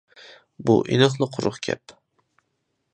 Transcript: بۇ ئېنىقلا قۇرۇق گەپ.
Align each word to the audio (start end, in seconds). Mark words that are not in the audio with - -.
بۇ 0.69 0.77
ئېنىقلا 0.95 1.29
قۇرۇق 1.37 1.61
گەپ. 1.69 1.97